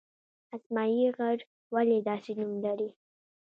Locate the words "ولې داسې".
1.73-2.31